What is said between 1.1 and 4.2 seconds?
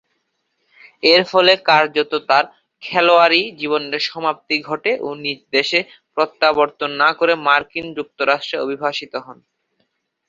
এরফলে কার্যতঃ তার খেলোয়াড়ী জীবনের